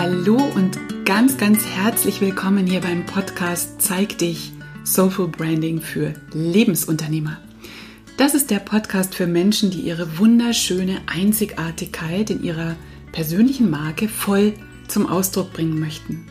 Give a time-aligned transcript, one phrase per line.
[0.00, 4.52] Hallo und ganz, ganz herzlich willkommen hier beim Podcast Zeig dich
[4.84, 7.38] Soulful Branding für Lebensunternehmer.
[8.16, 12.76] Das ist der Podcast für Menschen, die ihre wunderschöne Einzigartigkeit in ihrer
[13.10, 14.52] persönlichen Marke voll
[14.86, 16.28] zum Ausdruck bringen möchten.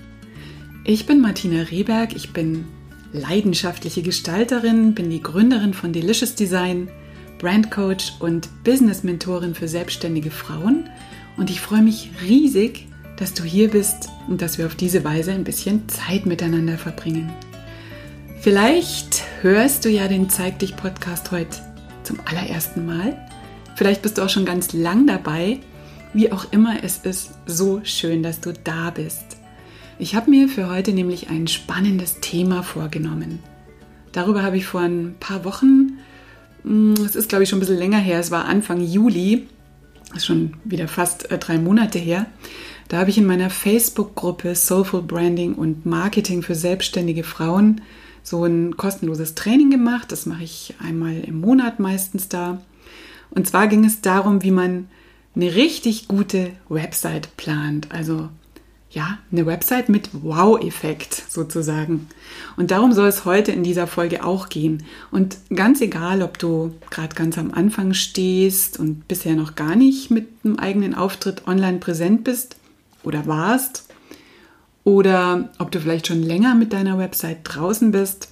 [0.86, 2.64] Ich bin Martina Rehberg, ich bin
[3.12, 6.88] leidenschaftliche Gestalterin, bin die Gründerin von Delicious Design,
[7.38, 10.90] Brand Coach und Business Mentorin für selbstständige Frauen
[11.36, 15.32] und ich freue mich riesig, dass du hier bist und dass wir auf diese Weise
[15.34, 17.32] ein bisschen Zeit miteinander verbringen.
[18.40, 21.58] Vielleicht hörst du ja den Zeig dich Podcast heute
[22.04, 23.18] zum allerersten Mal.
[23.76, 25.60] Vielleicht bist du auch schon ganz lang dabei.
[26.14, 29.38] Wie auch immer, es ist so schön, dass du da bist.
[30.00, 33.40] Ich habe mir für heute nämlich ein spannendes Thema vorgenommen.
[34.12, 35.98] Darüber habe ich vor ein paar Wochen,
[36.64, 39.48] hm, es ist glaube ich schon ein bisschen länger her, es war Anfang Juli,
[40.16, 42.28] ist schon wieder fast äh, drei Monate her,
[42.88, 47.82] da habe ich in meiner Facebook-Gruppe Soulful Branding und Marketing für selbstständige Frauen
[48.24, 50.12] so ein kostenloses Training gemacht.
[50.12, 52.62] Das mache ich einmal im Monat meistens da.
[53.30, 54.88] Und zwar ging es darum, wie man
[55.36, 57.92] eine richtig gute Website plant.
[57.92, 58.30] Also
[58.90, 62.08] ja, eine Website mit Wow-Effekt sozusagen.
[62.56, 64.84] Und darum soll es heute in dieser Folge auch gehen.
[65.12, 70.10] Und ganz egal, ob du gerade ganz am Anfang stehst und bisher noch gar nicht
[70.10, 72.56] mit einem eigenen Auftritt online präsent bist
[73.08, 73.88] oder warst,
[74.84, 78.30] oder ob du vielleicht schon länger mit deiner Website draußen bist,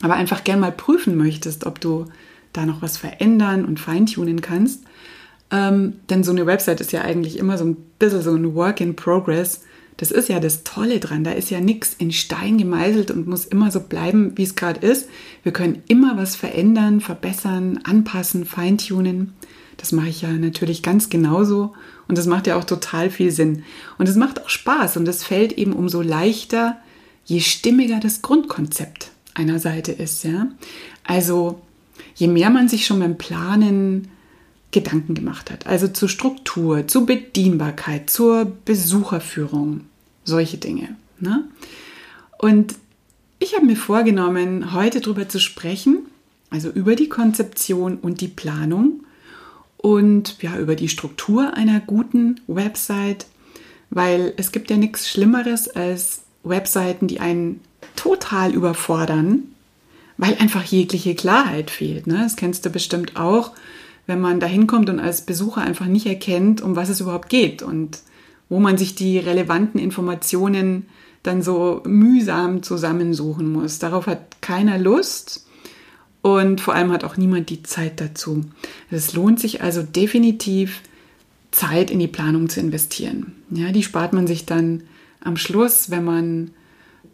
[0.00, 2.06] aber einfach gern mal prüfen möchtest, ob du
[2.52, 4.82] da noch was verändern und feintunen kannst.
[5.52, 8.80] Ähm, denn so eine Website ist ja eigentlich immer so ein bisschen so ein Work
[8.80, 9.62] in Progress.
[9.96, 11.22] Das ist ja das Tolle dran.
[11.22, 14.84] Da ist ja nichts in Stein gemeißelt und muss immer so bleiben, wie es gerade
[14.84, 15.08] ist.
[15.44, 19.34] Wir können immer was verändern, verbessern, anpassen, feintunen.
[19.76, 21.74] Das mache ich ja natürlich ganz genauso
[22.08, 23.64] und das macht ja auch total viel Sinn.
[23.98, 26.76] Und es macht auch Spaß und es fällt eben umso leichter,
[27.24, 30.24] je stimmiger das Grundkonzept einer Seite ist.
[30.24, 30.48] Ja?
[31.04, 31.60] Also
[32.14, 34.08] je mehr man sich schon beim Planen
[34.70, 35.66] Gedanken gemacht hat.
[35.66, 39.82] Also zur Struktur, zur Bedienbarkeit, zur Besucherführung,
[40.24, 40.96] solche Dinge.
[41.18, 41.44] Ne?
[42.38, 42.74] Und
[43.38, 46.06] ich habe mir vorgenommen, heute darüber zu sprechen,
[46.50, 49.05] also über die Konzeption und die Planung
[49.76, 53.26] und ja, über die Struktur einer guten Website,
[53.90, 57.60] weil es gibt ja nichts Schlimmeres als Webseiten, die einen
[57.94, 59.44] total überfordern,
[60.16, 62.06] weil einfach jegliche Klarheit fehlt.
[62.06, 62.20] Ne?
[62.22, 63.52] Das kennst du bestimmt auch
[64.06, 67.62] wenn man da hinkommt und als Besucher einfach nicht erkennt, um was es überhaupt geht
[67.62, 67.98] und
[68.48, 70.86] wo man sich die relevanten Informationen
[71.24, 73.80] dann so mühsam zusammensuchen muss.
[73.80, 75.45] Darauf hat keiner Lust
[76.22, 78.44] und vor allem hat auch niemand die Zeit dazu.
[78.90, 80.82] Es lohnt sich also definitiv,
[81.52, 83.32] Zeit in die Planung zu investieren.
[83.50, 84.82] Ja, die spart man sich dann
[85.20, 86.50] am Schluss, wenn man,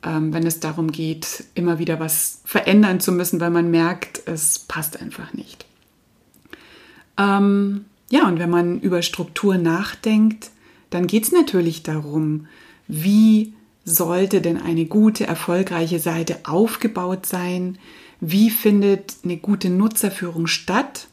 [0.03, 4.59] ähm, wenn es darum geht, immer wieder was verändern zu müssen, weil man merkt, es
[4.59, 5.65] passt einfach nicht.
[7.19, 10.51] Ähm, ja, und wenn man über Struktur nachdenkt,
[10.91, 12.47] dann geht es natürlich darum,
[12.89, 13.55] wie
[13.85, 17.79] sollte denn eine gute, erfolgreiche Seite aufgebaut sein?
[18.25, 21.09] Wie findet eine gute Nutzerführung statt?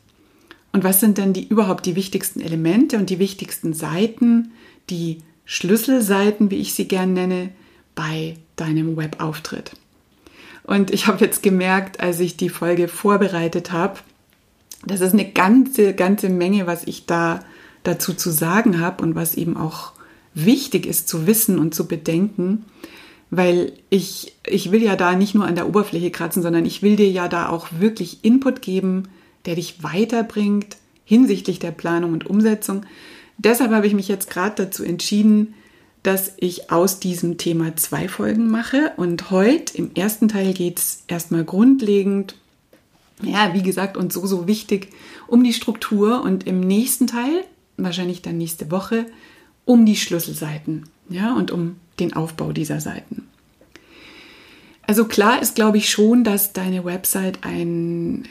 [0.71, 4.51] Und was sind denn die überhaupt die wichtigsten Elemente und die wichtigsten Seiten,
[4.91, 7.49] die Schlüsselseiten, wie ich sie gern nenne,
[7.95, 9.71] bei deinem Webauftritt?
[10.61, 14.01] Und ich habe jetzt gemerkt, als ich die Folge vorbereitet habe,
[14.85, 17.39] das ist eine ganze, ganze Menge, was ich da
[17.81, 19.93] dazu zu sagen habe und was eben auch
[20.35, 22.65] wichtig ist zu wissen und zu bedenken,
[23.31, 26.95] weil ich, ich will ja da nicht nur an der Oberfläche kratzen, sondern ich will
[26.95, 29.09] dir ja da auch wirklich Input geben,
[29.45, 32.85] der dich weiterbringt hinsichtlich der Planung und Umsetzung.
[33.37, 35.53] Deshalb habe ich mich jetzt gerade dazu entschieden,
[36.03, 38.93] dass ich aus diesem Thema zwei Folgen mache.
[38.97, 42.35] Und heute im ersten Teil geht es erstmal grundlegend
[43.21, 44.89] ja, wie gesagt, und so, so wichtig
[45.27, 47.43] um die Struktur und im nächsten Teil,
[47.77, 49.05] wahrscheinlich dann nächste Woche,
[49.65, 53.27] um die Schlüsselseiten, ja, und um den Aufbau dieser Seiten.
[54.89, 58.25] Also klar ist, glaube ich, schon, dass deine Website ein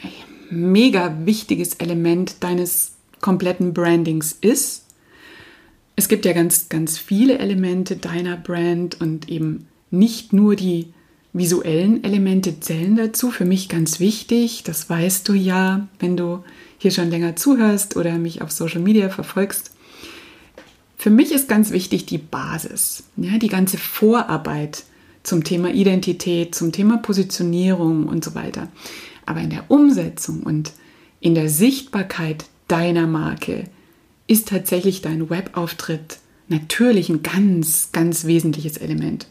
[0.49, 4.85] mega wichtiges Element deines kompletten Brandings ist.
[5.95, 10.87] Es gibt ja ganz, ganz viele Elemente deiner Brand und eben nicht nur die
[11.33, 13.31] visuellen Elemente zählen dazu.
[13.31, 16.43] Für mich ganz wichtig, das weißt du ja, wenn du
[16.77, 19.71] hier schon länger zuhörst oder mich auf Social Media verfolgst.
[20.99, 24.83] Für mich ist ganz wichtig die Basis, ja, die ganze Vorarbeit
[25.23, 28.67] zum Thema Identität, zum Thema Positionierung und so weiter.
[29.25, 30.73] Aber in der Umsetzung und
[31.21, 33.63] in der Sichtbarkeit deiner Marke
[34.27, 36.17] ist tatsächlich dein Webauftritt
[36.49, 39.27] natürlich ein ganz, ganz wesentliches Element.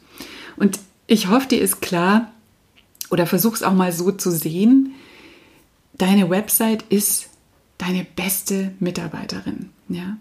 [0.56, 2.32] Und ich hoffe, dir ist klar
[3.10, 4.94] oder versuch es auch mal so zu sehen,
[5.98, 7.28] deine Website ist
[7.76, 9.68] deine beste Mitarbeiterin.
[9.90, 10.16] Ja?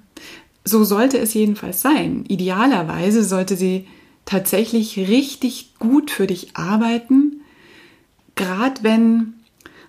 [0.67, 2.25] So sollte es jedenfalls sein.
[2.27, 3.87] Idealerweise sollte sie
[4.25, 7.39] tatsächlich richtig gut für dich arbeiten,
[8.35, 9.35] gerade wenn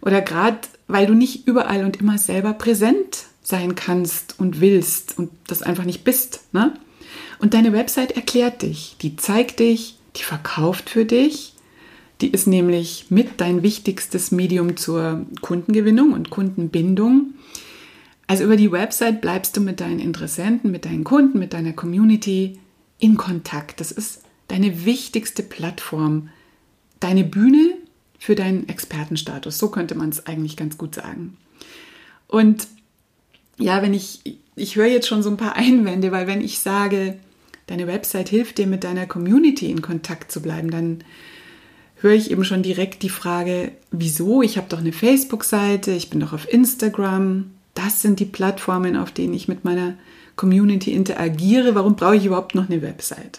[0.00, 5.30] oder gerade weil du nicht überall und immer selber präsent sein kannst und willst und
[5.48, 6.42] das einfach nicht bist.
[6.52, 6.72] Ne?
[7.40, 11.54] Und deine Website erklärt dich, die zeigt dich, die verkauft für dich.
[12.20, 17.34] Die ist nämlich mit dein wichtigstes Medium zur Kundengewinnung und Kundenbindung.
[18.28, 22.60] Also über die Website bleibst du mit deinen Interessenten, mit deinen Kunden, mit deiner Community
[22.98, 23.80] in Kontakt.
[23.80, 26.28] Das ist deine wichtigste Plattform,
[27.00, 27.74] deine Bühne
[28.18, 29.58] für deinen Expertenstatus.
[29.58, 31.38] So könnte man es eigentlich ganz gut sagen.
[32.26, 32.68] Und
[33.56, 34.20] ja, wenn ich,
[34.56, 37.18] ich höre jetzt schon so ein paar Einwände, weil wenn ich sage,
[37.66, 40.98] deine Website hilft dir mit deiner Community in Kontakt zu bleiben, dann
[41.96, 44.42] höre ich eben schon direkt die Frage, wieso?
[44.42, 47.52] Ich habe doch eine Facebook-Seite, ich bin doch auf Instagram.
[47.78, 49.94] Das sind die Plattformen, auf denen ich mit meiner
[50.34, 51.76] Community interagiere.
[51.76, 53.38] Warum brauche ich überhaupt noch eine Website?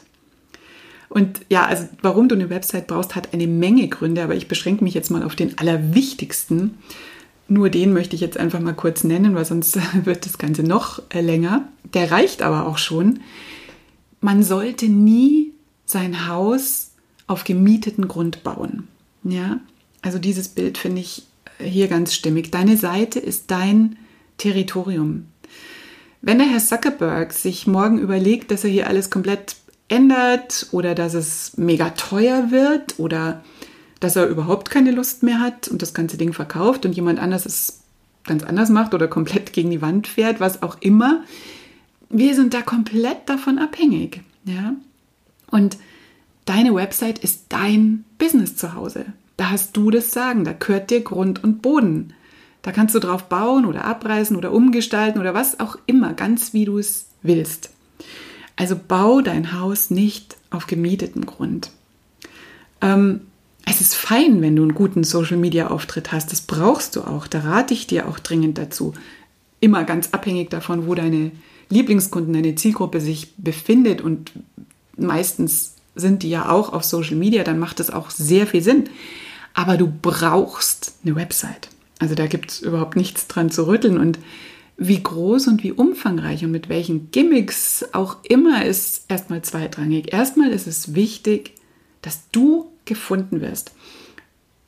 [1.10, 4.86] Und ja, also warum du eine Website brauchst, hat eine Menge Gründe, aber ich beschränke
[4.86, 6.78] mich jetzt mal auf den allerwichtigsten.
[7.50, 11.02] Nur den möchte ich jetzt einfach mal kurz nennen, weil sonst wird das Ganze noch
[11.10, 11.68] äh, länger.
[11.94, 13.20] Der reicht aber auch schon.
[14.22, 15.52] Man sollte nie
[15.86, 16.92] sein Haus
[17.28, 18.88] auf gemieteten Grund bauen.
[19.26, 19.60] Ja,
[20.02, 21.24] also dieses Bild finde ich
[21.58, 22.52] äh, hier ganz stimmig.
[22.52, 23.98] Deine Seite ist dein
[24.40, 25.28] Territorium.
[26.22, 29.56] Wenn der Herr Zuckerberg sich morgen überlegt, dass er hier alles komplett
[29.88, 33.44] ändert oder dass es mega teuer wird oder
[34.00, 37.46] dass er überhaupt keine Lust mehr hat und das ganze Ding verkauft und jemand anders
[37.46, 37.82] es
[38.26, 41.24] ganz anders macht oder komplett gegen die Wand fährt, was auch immer.
[42.10, 44.74] Wir sind da komplett davon abhängig, ja?
[45.52, 45.78] Und
[46.46, 49.06] deine Website ist dein Business zu Hause.
[49.38, 52.14] Da hast du das Sagen, da gehört dir Grund und Boden.
[52.70, 56.66] Da kannst du drauf bauen oder abreißen oder umgestalten oder was auch immer, ganz wie
[56.66, 57.72] du es willst.
[58.58, 61.72] Also bau dein Haus nicht auf gemietetem Grund.
[62.80, 63.22] Ähm,
[63.66, 66.32] es ist fein, wenn du einen guten Social-Media-Auftritt hast.
[66.32, 67.26] Das brauchst du auch.
[67.26, 68.94] Da rate ich dir auch dringend dazu.
[69.60, 71.32] Immer ganz abhängig davon, wo deine
[71.70, 74.00] Lieblingskunden, deine Zielgruppe sich befindet.
[74.00, 74.32] Und
[74.96, 77.44] meistens sind die ja auch auf Social Media.
[77.44, 78.92] Dann macht es auch sehr viel Sinn.
[79.56, 81.70] Aber du brauchst eine Website.
[82.00, 83.98] Also da gibt es überhaupt nichts dran zu rütteln.
[83.98, 84.20] Und
[84.78, 90.14] wie groß und wie umfangreich und mit welchen Gimmicks auch immer ist erstmal zweitrangig.
[90.14, 91.54] Erstmal ist es wichtig,
[92.02, 93.74] dass du gefunden wirst.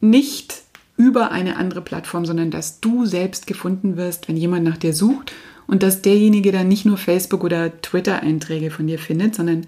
[0.01, 0.63] Nicht
[0.97, 5.31] über eine andere Plattform, sondern dass du selbst gefunden wirst, wenn jemand nach dir sucht
[5.65, 9.65] und dass derjenige dann nicht nur Facebook oder Twitter-Einträge von dir findet, sondern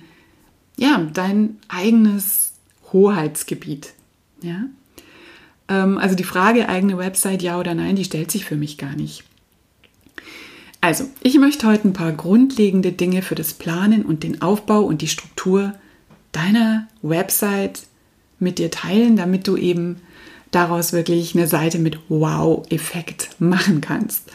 [0.78, 2.54] ja, dein eigenes
[2.92, 3.94] Hoheitsgebiet.
[4.42, 4.66] Ja?
[5.68, 8.96] Ähm, also die Frage eigene Website ja oder nein, die stellt sich für mich gar
[8.96, 9.24] nicht.
[10.82, 15.02] Also, ich möchte heute ein paar grundlegende Dinge für das Planen und den Aufbau und
[15.02, 15.74] die Struktur
[16.34, 17.84] deiner Website
[18.40, 20.02] mit dir teilen, damit du eben
[20.52, 24.30] daraus wirklich eine Seite mit Wow-Effekt machen kannst.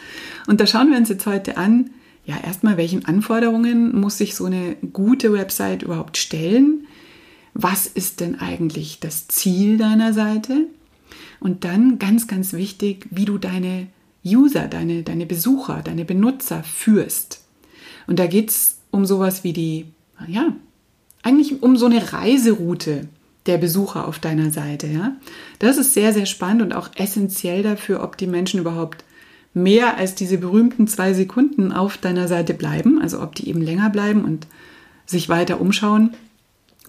[0.47, 1.91] Und da schauen wir uns jetzt heute an,
[2.25, 6.87] ja, erstmal, welchen Anforderungen muss sich so eine gute Website überhaupt stellen?
[7.53, 10.67] Was ist denn eigentlich das Ziel deiner Seite?
[11.39, 13.87] Und dann ganz, ganz wichtig, wie du deine
[14.25, 17.43] User, deine, deine Besucher, deine Benutzer führst.
[18.07, 19.85] Und da geht es um sowas wie die,
[20.27, 20.53] ja,
[21.23, 23.07] eigentlich um so eine Reiseroute
[23.45, 24.87] der Besucher auf deiner Seite.
[24.87, 25.15] Ja?
[25.59, 29.03] Das ist sehr, sehr spannend und auch essentiell dafür, ob die Menschen überhaupt
[29.53, 33.89] mehr als diese berühmten zwei Sekunden auf deiner Seite bleiben, also ob die eben länger
[33.89, 34.47] bleiben und
[35.05, 36.11] sich weiter umschauen.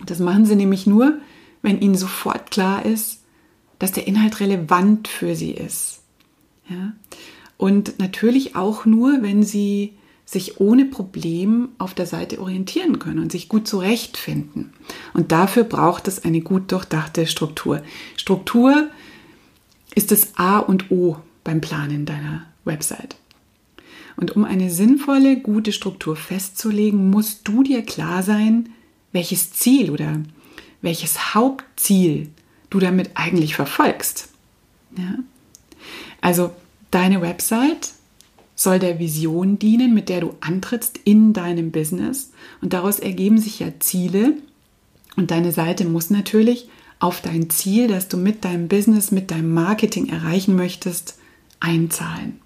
[0.04, 1.19] Das machen sie nämlich nur,
[1.62, 3.20] wenn ihnen sofort klar ist,
[3.81, 6.03] dass der Inhalt relevant für sie ist.
[6.69, 6.93] Ja?
[7.57, 9.95] Und natürlich auch nur, wenn sie
[10.25, 14.73] sich ohne Problem auf der Seite orientieren können und sich gut zurechtfinden.
[15.13, 17.83] Und dafür braucht es eine gut durchdachte Struktur.
[18.17, 18.89] Struktur
[19.97, 23.17] ist das A und O beim Planen deiner Website.
[24.17, 28.69] Und um eine sinnvolle, gute Struktur festzulegen, musst du dir klar sein,
[29.11, 30.21] welches Ziel oder
[30.81, 32.29] welches Hauptziel
[32.71, 34.29] du damit eigentlich verfolgst.
[34.97, 35.19] Ja?
[36.21, 36.53] Also
[36.91, 37.91] deine Website
[38.55, 42.31] soll der Vision dienen, mit der du antrittst in deinem Business.
[42.61, 44.35] Und daraus ergeben sich ja Ziele.
[45.17, 49.55] Und deine Seite muss natürlich auf dein Ziel, das du mit deinem Business, mit deinem
[49.55, 51.19] Marketing erreichen möchtest,
[51.59, 52.41] einzahlen.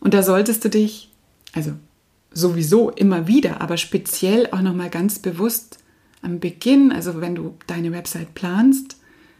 [0.00, 1.10] Und da solltest du dich,
[1.52, 1.72] also
[2.32, 5.78] sowieso immer wieder, aber speziell auch nochmal ganz bewusst
[6.22, 8.96] am Beginn, also wenn du deine Website planst,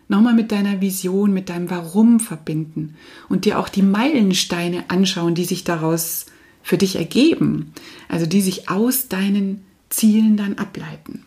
[0.09, 2.97] nochmal mit deiner Vision, mit deinem Warum verbinden
[3.29, 6.27] und dir auch die Meilensteine anschauen, die sich daraus
[6.63, 7.73] für dich ergeben,
[8.09, 11.25] also die sich aus deinen Zielen dann ableiten.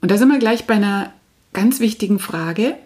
[0.00, 1.12] Und da sind wir gleich bei einer
[1.52, 2.76] ganz wichtigen Frage.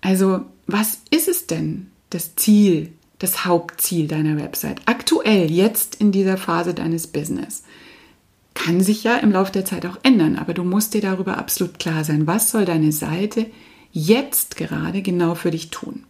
[0.00, 4.80] Also, was ist es denn, das Ziel, das Hauptziel deiner Website?
[4.86, 7.62] Aktuell, jetzt in dieser Phase deines Business.
[8.54, 11.78] Kann sich ja im Laufe der Zeit auch ändern, aber du musst dir darüber absolut
[11.78, 13.46] klar sein, was soll deine Seite
[13.92, 16.04] jetzt gerade genau für dich tun.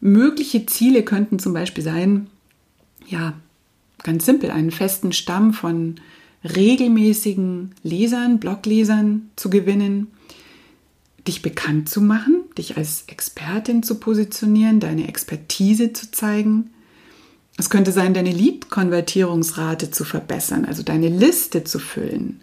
[0.00, 2.28] Mögliche Ziele könnten zum Beispiel sein,
[3.06, 3.34] ja,
[4.02, 5.96] ganz simpel, einen festen Stamm von
[6.44, 10.08] regelmäßigen Lesern, Bloglesern zu gewinnen,
[11.26, 16.70] dich bekannt zu machen, dich als Expertin zu positionieren, deine Expertise zu zeigen.
[17.56, 22.40] Es könnte sein, deine Lead-Konvertierungsrate zu verbessern, also deine Liste zu füllen.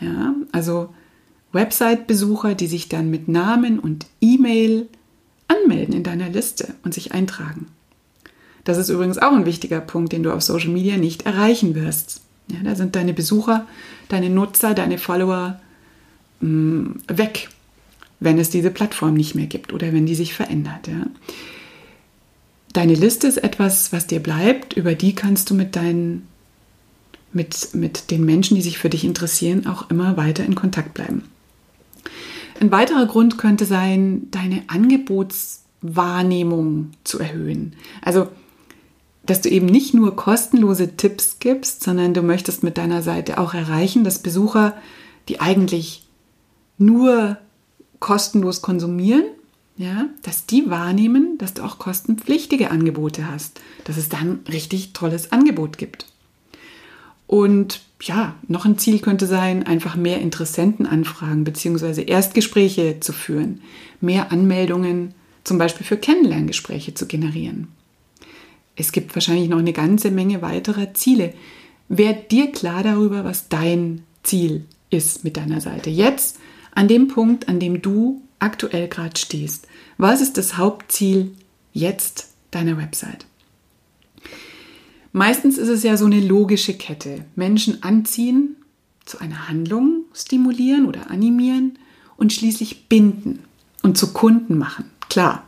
[0.00, 0.92] Ja, also
[1.52, 4.88] Website-Besucher, die sich dann mit Namen und E-Mail
[5.48, 7.66] anmelden in deiner Liste und sich eintragen.
[8.64, 12.20] Das ist übrigens auch ein wichtiger Punkt, den du auf Social Media nicht erreichen wirst.
[12.48, 13.66] Ja, da sind deine Besucher,
[14.08, 15.60] deine Nutzer, deine Follower
[16.40, 17.48] mh, mm, weg,
[18.20, 20.86] wenn es diese Plattform nicht mehr gibt oder wenn die sich verändert.
[20.88, 21.06] Ja.
[22.72, 26.26] Deine Liste ist etwas, was dir bleibt, über die kannst du mit deinen
[27.32, 31.22] mit, mit den Menschen, die sich für dich interessieren, auch immer weiter in Kontakt bleiben.
[32.60, 37.76] Ein weiterer Grund könnte sein, deine Angebotswahrnehmung zu erhöhen.
[38.02, 38.26] Also
[39.30, 43.54] dass du eben nicht nur kostenlose Tipps gibst, sondern du möchtest mit deiner Seite auch
[43.54, 44.74] erreichen, dass Besucher,
[45.28, 46.08] die eigentlich
[46.78, 47.38] nur
[48.00, 49.24] kostenlos konsumieren,
[49.80, 55.32] ja, dass die wahrnehmen, dass du auch kostenpflichtige Angebote hast, dass es dann richtig tolles
[55.32, 56.06] Angebot gibt.
[57.26, 62.02] Und ja, noch ein Ziel könnte sein, einfach mehr Interessentenanfragen bzw.
[62.02, 63.62] Erstgespräche zu führen,
[64.00, 67.68] mehr Anmeldungen zum Beispiel für Kennenlerngespräche zu generieren.
[68.76, 71.34] Es gibt wahrscheinlich noch eine ganze Menge weiterer Ziele.
[71.88, 75.90] Werd dir klar darüber, was dein Ziel ist mit deiner Seite.
[75.90, 76.38] Jetzt
[76.74, 79.66] an dem Punkt, an dem du aktuell gerade stehst.
[80.00, 81.32] Was ist das Hauptziel
[81.74, 83.26] jetzt deiner Website?
[85.12, 87.26] Meistens ist es ja so eine logische Kette.
[87.36, 88.56] Menschen anziehen,
[89.04, 91.78] zu einer Handlung stimulieren oder animieren
[92.16, 93.40] und schließlich binden
[93.82, 94.90] und zu Kunden machen.
[95.10, 95.46] Klar.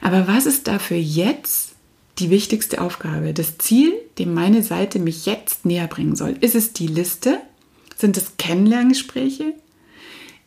[0.00, 1.74] Aber was ist dafür jetzt
[2.20, 6.38] die wichtigste Aufgabe, das Ziel, dem meine Seite mich jetzt näher bringen soll.
[6.40, 7.38] Ist es die Liste?
[7.98, 9.52] Sind es Kennenlerngespräche?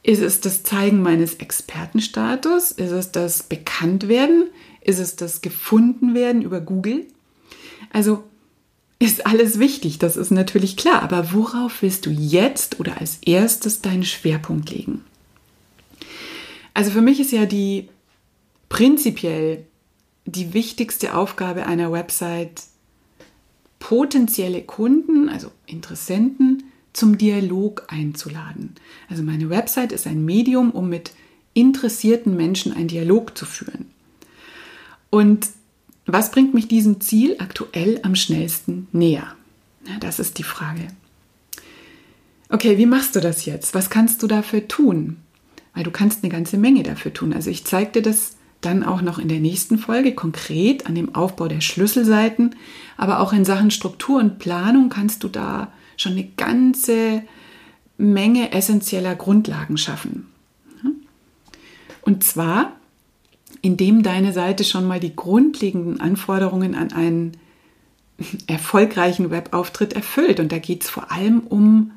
[0.03, 2.71] Ist es das Zeigen meines Expertenstatus?
[2.71, 4.49] Ist es das Bekanntwerden?
[4.81, 7.05] Ist es das Gefundenwerden über Google?
[7.91, 8.23] Also
[8.97, 13.81] ist alles wichtig, das ist natürlich klar, aber worauf willst du jetzt oder als erstes
[13.81, 15.03] deinen Schwerpunkt legen?
[16.73, 17.89] Also für mich ist ja die
[18.69, 19.65] prinzipiell
[20.25, 22.61] die wichtigste Aufgabe einer Website,
[23.79, 28.75] potenzielle Kunden, also Interessenten, zum Dialog einzuladen.
[29.09, 31.11] Also meine Website ist ein Medium, um mit
[31.53, 33.85] interessierten Menschen einen Dialog zu führen.
[35.09, 35.49] Und
[36.05, 39.35] was bringt mich diesem Ziel aktuell am schnellsten näher?
[39.87, 40.87] Ja, das ist die Frage.
[42.49, 43.73] Okay, wie machst du das jetzt?
[43.73, 45.17] Was kannst du dafür tun?
[45.73, 47.33] Weil du kannst eine ganze Menge dafür tun.
[47.33, 51.15] Also ich zeige dir das dann auch noch in der nächsten Folge konkret an dem
[51.15, 52.55] Aufbau der Schlüsselseiten,
[52.97, 57.23] aber auch in Sachen Struktur und Planung kannst du da schon eine ganze
[57.97, 60.27] Menge essentieller Grundlagen schaffen.
[62.01, 62.75] Und zwar,
[63.61, 67.37] indem deine Seite schon mal die grundlegenden Anforderungen an einen
[68.47, 70.39] erfolgreichen Webauftritt erfüllt.
[70.39, 71.91] Und da geht es vor allem um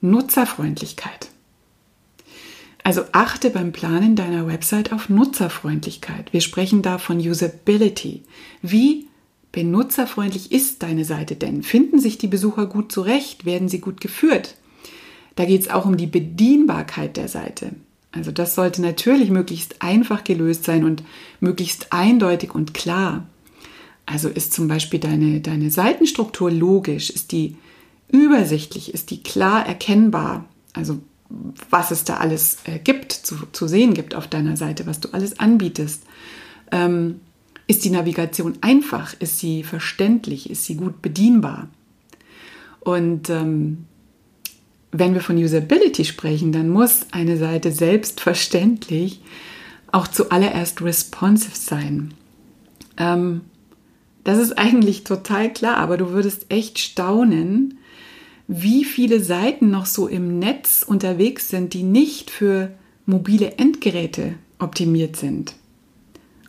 [0.00, 1.28] Nutzerfreundlichkeit.
[2.84, 6.32] Also achte beim Planen deiner Website auf Nutzerfreundlichkeit.
[6.32, 8.24] Wir sprechen da von Usability.
[8.60, 9.06] Wie
[9.52, 11.62] benutzerfreundlich ist deine Seite denn?
[11.62, 13.44] Finden sich die Besucher gut zurecht?
[13.44, 14.56] Werden sie gut geführt?
[15.36, 17.72] Da geht es auch um die Bedienbarkeit der Seite.
[18.10, 21.02] Also das sollte natürlich möglichst einfach gelöst sein und
[21.40, 23.26] möglichst eindeutig und klar.
[24.04, 27.08] Also ist zum Beispiel deine, deine Seitenstruktur logisch?
[27.08, 27.56] Ist die
[28.08, 28.92] übersichtlich?
[28.92, 30.44] Ist die klar erkennbar?
[30.74, 31.00] Also
[31.70, 35.08] was es da alles äh, gibt, zu, zu sehen gibt auf deiner Seite, was du
[35.12, 36.02] alles anbietest.
[36.70, 37.20] Ähm,
[37.72, 39.14] ist die Navigation einfach?
[39.18, 40.50] Ist sie verständlich?
[40.50, 41.68] Ist sie gut bedienbar?
[42.80, 43.86] Und ähm,
[44.90, 49.22] wenn wir von Usability sprechen, dann muss eine Seite selbstverständlich
[49.90, 52.12] auch zuallererst responsive sein.
[52.98, 53.40] Ähm,
[54.24, 57.78] Das ist eigentlich total klar, aber du würdest echt staunen,
[58.48, 62.70] wie viele Seiten noch so im Netz unterwegs sind, die nicht für
[63.06, 65.54] mobile Endgeräte optimiert sind.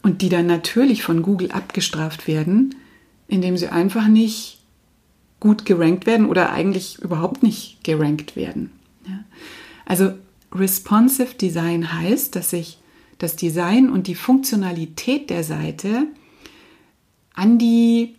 [0.04, 2.76] Und die dann natürlich von Google abgestraft werden,
[3.28, 4.60] indem sie einfach nicht
[5.40, 8.72] gut gerankt werden oder eigentlich überhaupt nicht gerankt werden.
[9.08, 9.24] Ja.
[9.86, 10.14] Also
[10.54, 12.78] responsive Design heißt, dass sich
[13.18, 16.08] das Design und die Funktionalität der Seite
[17.34, 18.16] an die,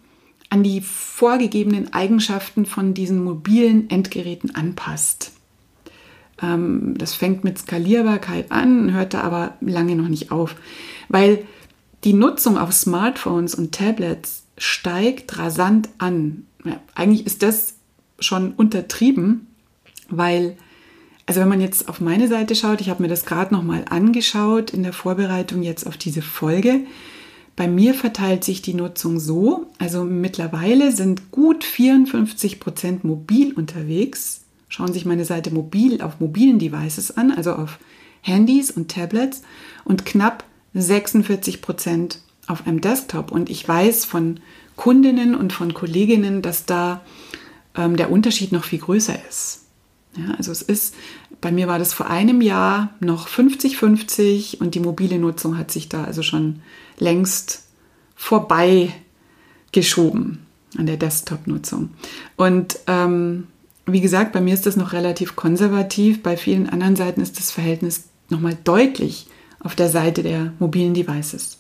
[0.51, 5.33] an die vorgegebenen Eigenschaften von diesen mobilen Endgeräten anpasst.
[6.43, 10.57] Ähm, das fängt mit Skalierbarkeit an, hört da aber lange noch nicht auf,
[11.09, 11.45] weil
[12.05, 16.47] die Nutzung auf Smartphones und Tablets steigt rasant an.
[16.65, 17.75] Ja, eigentlich ist das
[18.19, 19.49] schon untertrieben,
[20.09, 20.57] weil,
[21.27, 24.71] also wenn man jetzt auf meine Seite schaut, ich habe mir das gerade nochmal angeschaut
[24.71, 26.81] in der Vorbereitung jetzt auf diese Folge,
[27.57, 34.43] bei mir verteilt sich die Nutzung so, also mittlerweile sind gut 54 Prozent mobil unterwegs,
[34.69, 37.79] schauen sich meine Seite mobil auf mobilen Devices an, also auf
[38.23, 39.43] Handys und Tablets.
[39.85, 43.33] Und knapp 46 Prozent auf einem Desktop.
[43.33, 44.41] Und ich weiß von
[44.77, 47.03] Kundinnen und von Kolleginnen, dass da
[47.77, 49.63] ähm, der Unterschied noch viel größer ist.
[50.17, 50.95] Ja, also es ist,
[51.41, 55.89] bei mir war das vor einem Jahr noch 50-50 und die mobile Nutzung hat sich
[55.89, 56.61] da also schon
[56.99, 57.65] längst
[58.15, 58.95] vorbei
[59.73, 61.91] geschoben an der Desktop-Nutzung.
[62.37, 63.49] Und ähm,
[63.87, 66.23] wie gesagt, bei mir ist das noch relativ konservativ.
[66.23, 69.27] Bei vielen anderen Seiten ist das Verhältnis nochmal deutlich
[69.65, 71.59] auf der Seite der mobilen Devices.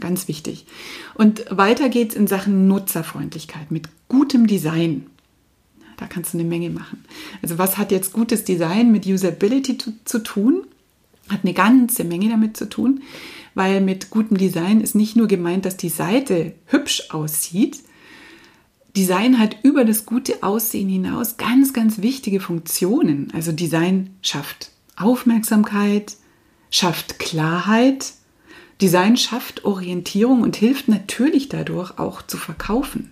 [0.00, 0.66] Ganz wichtig.
[1.14, 5.06] Und weiter geht es in Sachen Nutzerfreundlichkeit mit gutem Design.
[5.96, 7.04] Da kannst du eine Menge machen.
[7.42, 10.64] Also was hat jetzt gutes Design mit Usability zu, zu tun?
[11.28, 13.02] Hat eine ganze Menge damit zu tun,
[13.54, 17.80] weil mit gutem Design ist nicht nur gemeint, dass die Seite hübsch aussieht.
[18.96, 23.28] Design hat über das gute Aussehen hinaus ganz, ganz wichtige Funktionen.
[23.34, 26.16] Also Design schafft Aufmerksamkeit,
[26.70, 28.12] schafft Klarheit.
[28.80, 33.10] Design schafft Orientierung und hilft natürlich dadurch auch zu verkaufen.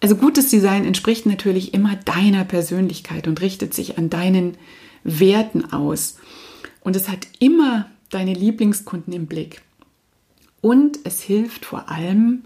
[0.00, 4.56] Also gutes Design entspricht natürlich immer deiner Persönlichkeit und richtet sich an deinen
[5.04, 6.16] Werten aus.
[6.80, 9.62] Und es hat immer deine Lieblingskunden im Blick.
[10.60, 12.44] Und es hilft vor allem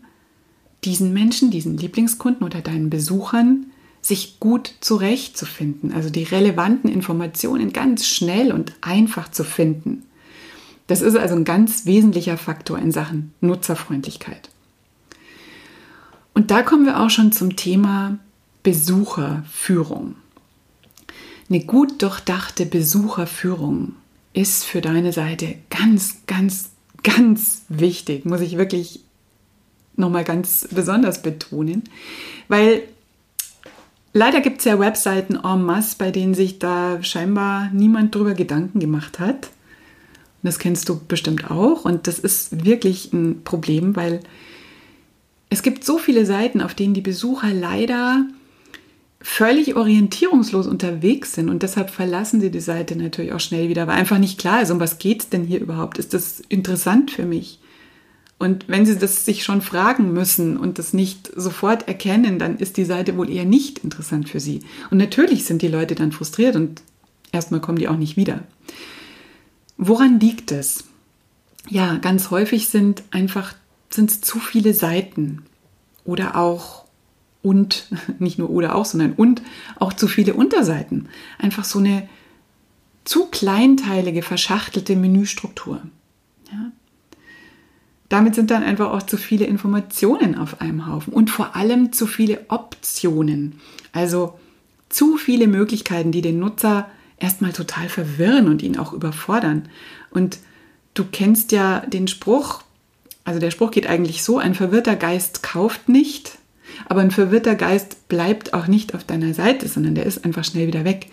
[0.85, 3.70] diesen Menschen, diesen Lieblingskunden oder deinen Besuchern,
[4.03, 10.05] sich gut zurechtzufinden, also die relevanten Informationen ganz schnell und einfach zu finden.
[10.87, 14.49] Das ist also ein ganz wesentlicher Faktor in Sachen Nutzerfreundlichkeit.
[16.35, 18.19] Und da kommen wir auch schon zum Thema
[18.63, 20.17] Besucherführung.
[21.49, 23.95] Eine gut durchdachte Besucherführung
[24.33, 26.71] ist für deine Seite ganz, ganz,
[27.03, 29.01] ganz wichtig, muss ich wirklich
[29.97, 31.85] nochmal ganz besonders betonen,
[32.49, 32.83] weil
[34.12, 38.81] leider gibt es ja Webseiten en masse, bei denen sich da scheinbar niemand drüber Gedanken
[38.81, 39.51] gemacht hat.
[40.42, 44.20] Das kennst du bestimmt auch und das ist wirklich ein Problem, weil
[45.51, 48.25] es gibt so viele Seiten, auf denen die Besucher leider
[49.20, 53.96] völlig orientierungslos unterwegs sind und deshalb verlassen sie die Seite natürlich auch schnell wieder, weil
[53.96, 55.99] einfach nicht klar ist, um was geht es denn hier überhaupt?
[55.99, 57.61] Ist das interessant für mich?
[58.40, 62.79] Und wenn sie das sich schon fragen müssen und das nicht sofort erkennen, dann ist
[62.79, 64.62] die Seite wohl eher nicht interessant für sie.
[64.90, 66.81] Und natürlich sind die Leute dann frustriert und
[67.33, 68.44] erstmal kommen die auch nicht wieder.
[69.76, 70.85] Woran liegt es?
[71.68, 73.53] Ja, ganz häufig sind einfach
[73.90, 75.42] sind es zu viele Seiten
[76.07, 76.87] oder auch
[77.42, 79.42] und, nicht nur oder auch, sondern und
[79.76, 81.11] auch zu viele Unterseiten.
[81.38, 82.09] Einfach so eine
[83.05, 85.83] zu kleinteilige, verschachtelte Menüstruktur.
[86.50, 86.72] Ja?
[88.11, 92.07] Damit sind dann einfach auch zu viele Informationen auf einem Haufen und vor allem zu
[92.07, 93.61] viele Optionen.
[93.92, 94.38] Also
[94.88, 99.68] zu viele Möglichkeiten, die den Nutzer erstmal total verwirren und ihn auch überfordern.
[100.11, 100.38] Und
[100.94, 102.62] du kennst ja den Spruch,
[103.23, 106.38] also der Spruch geht eigentlich so, ein verwirrter Geist kauft nicht,
[106.88, 110.66] aber ein verwirrter Geist bleibt auch nicht auf deiner Seite, sondern der ist einfach schnell
[110.66, 111.07] wieder weg.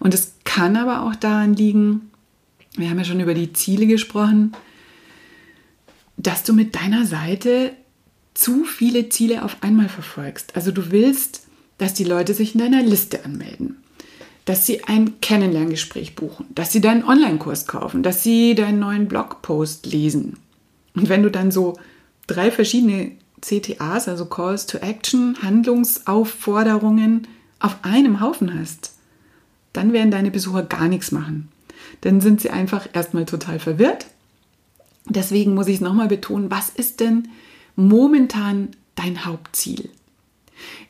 [0.00, 2.10] Und es kann aber auch daran liegen,
[2.76, 4.52] wir haben ja schon über die Ziele gesprochen,
[6.22, 7.72] dass du mit deiner Seite
[8.34, 10.54] zu viele Ziele auf einmal verfolgst.
[10.54, 11.46] Also du willst,
[11.78, 13.76] dass die Leute sich in deiner Liste anmelden,
[14.44, 19.86] dass sie ein Kennenlerngespräch buchen, dass sie deinen Online-Kurs kaufen, dass sie deinen neuen Blogpost
[19.86, 20.36] lesen.
[20.94, 21.78] Und wenn du dann so
[22.26, 27.26] drei verschiedene CTAs, also Calls to Action, Handlungsaufforderungen
[27.60, 28.92] auf einem Haufen hast,
[29.72, 31.48] dann werden deine Besucher gar nichts machen.
[32.02, 34.06] Dann sind sie einfach erstmal total verwirrt.
[35.10, 37.28] Deswegen muss ich es nochmal betonen, was ist denn
[37.74, 39.90] momentan dein Hauptziel.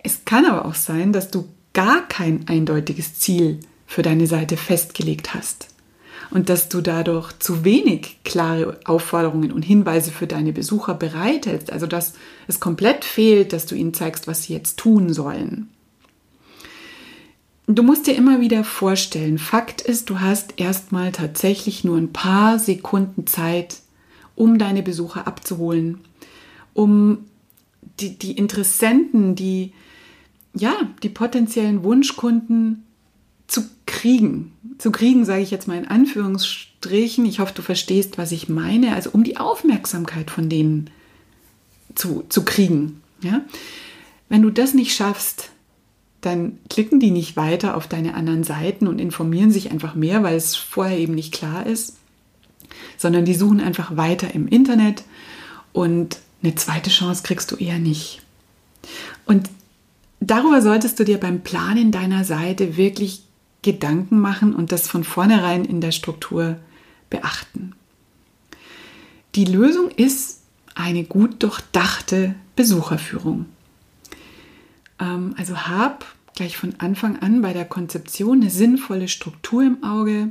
[0.03, 5.33] Es kann aber auch sein, dass du gar kein eindeutiges Ziel für deine Seite festgelegt
[5.35, 5.69] hast
[6.31, 11.87] und dass du dadurch zu wenig klare Aufforderungen und Hinweise für deine Besucher bereithältst, also
[11.87, 12.13] dass
[12.47, 15.69] es komplett fehlt, dass du ihnen zeigst, was sie jetzt tun sollen.
[17.67, 22.59] Du musst dir immer wieder vorstellen, Fakt ist, du hast erstmal tatsächlich nur ein paar
[22.59, 23.79] Sekunden Zeit,
[24.41, 25.99] um deine Besucher abzuholen,
[26.73, 27.27] um
[28.01, 29.75] die, die Interessenten, die,
[30.55, 32.85] ja, die potenziellen Wunschkunden
[33.47, 34.53] zu kriegen.
[34.79, 37.27] Zu kriegen, sage ich jetzt mal in Anführungsstrichen.
[37.27, 38.95] Ich hoffe, du verstehst, was ich meine.
[38.95, 40.89] Also um die Aufmerksamkeit von denen
[41.95, 43.03] zu, zu kriegen.
[43.21, 43.43] Ja?
[44.31, 45.51] Wenn du das nicht schaffst,
[46.23, 50.37] dann klicken die nicht weiter auf deine anderen Seiten und informieren sich einfach mehr, weil
[50.37, 52.00] es vorher eben nicht klar ist,
[52.97, 55.05] sondern die suchen einfach weiter im Internet
[55.73, 58.23] und eine zweite Chance kriegst du eher nicht.
[59.27, 59.51] Und
[60.21, 63.23] darüber solltest du dir beim Planen deiner Seite wirklich
[63.63, 66.57] Gedanken machen und das von vornherein in der Struktur
[67.11, 67.75] beachten.
[69.35, 70.41] Die Lösung ist
[70.75, 73.47] eine gut durchdachte Besucherführung.
[74.99, 80.31] Ähm, also hab gleich von Anfang an bei der Konzeption eine sinnvolle Struktur im Auge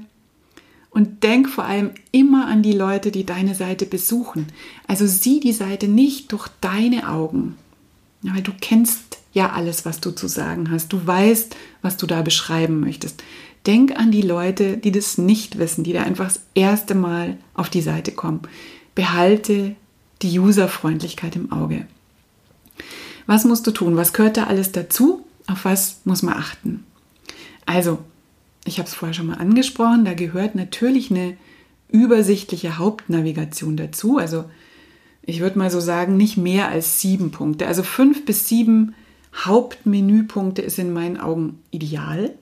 [0.89, 4.47] und denk vor allem immer an die Leute, die deine Seite besuchen.
[4.87, 7.57] Also sieh die Seite nicht durch deine Augen,
[8.21, 10.91] weil du kennst ja alles, was du zu sagen hast.
[10.91, 13.23] Du weißt, was du da beschreiben möchtest.
[13.65, 17.69] Denk an die Leute, die das nicht wissen, die da einfach das erste Mal auf
[17.69, 18.41] die Seite kommen.
[18.95, 19.75] Behalte
[20.21, 21.85] die Userfreundlichkeit im Auge.
[23.27, 23.95] Was musst du tun?
[23.95, 25.25] Was gehört da alles dazu?
[25.47, 26.83] Auf was muss man achten?
[27.65, 27.99] Also,
[28.65, 31.37] ich habe es vorher schon mal angesprochen, da gehört natürlich eine
[31.89, 34.17] übersichtliche Hauptnavigation dazu.
[34.17, 34.45] Also
[35.23, 37.67] ich würde mal so sagen, nicht mehr als sieben Punkte.
[37.67, 38.95] Also fünf bis sieben
[39.35, 42.33] Hauptmenüpunkte ist in meinen Augen ideal.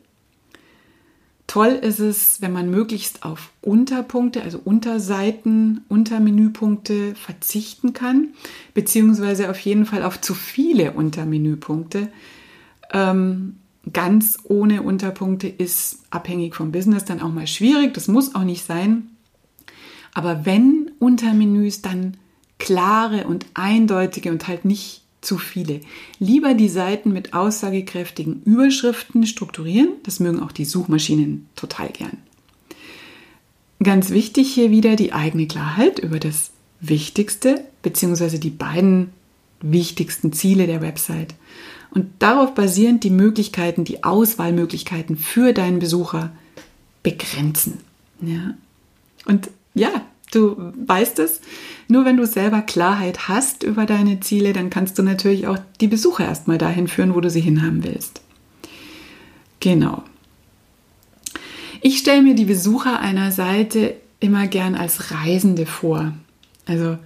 [1.47, 8.29] Toll ist es, wenn man möglichst auf Unterpunkte, also Unterseiten, Untermenüpunkte verzichten kann,
[8.73, 12.09] beziehungsweise auf jeden Fall auf zu viele Untermenüpunkte.
[12.91, 13.55] Ähm,
[13.93, 17.93] ganz ohne Unterpunkte ist abhängig vom Business dann auch mal schwierig.
[17.93, 19.09] Das muss auch nicht sein.
[20.13, 22.17] Aber wenn Untermenüs, dann
[22.57, 25.81] klare und eindeutige und halt nicht zu viele.
[26.19, 29.89] Lieber die Seiten mit aussagekräftigen Überschriften strukturieren.
[30.03, 32.17] Das mögen auch die Suchmaschinen total gern.
[33.83, 38.37] Ganz wichtig hier wieder die eigene Klarheit über das Wichtigste bzw.
[38.37, 39.09] die beiden
[39.61, 41.35] wichtigsten Ziele der Website.
[41.91, 46.31] Und darauf basierend die Möglichkeiten, die Auswahlmöglichkeiten für deinen Besucher
[47.03, 47.79] begrenzen.
[48.21, 48.55] Ja.
[49.25, 51.41] Und ja, Du weißt es.
[51.87, 55.87] Nur wenn du selber Klarheit hast über deine Ziele, dann kannst du natürlich auch die
[55.87, 58.21] Besucher erstmal dahin führen, wo du sie hinhaben willst.
[59.59, 60.03] Genau.
[61.81, 66.13] Ich stelle mir die Besucher einer Seite immer gern als Reisende vor.
[66.65, 66.97] Also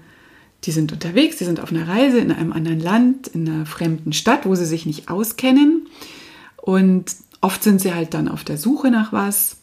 [0.64, 4.14] die sind unterwegs, die sind auf einer Reise in einem anderen Land, in einer fremden
[4.14, 5.88] Stadt, wo sie sich nicht auskennen.
[6.58, 9.58] Und oft sind sie halt dann auf der Suche nach was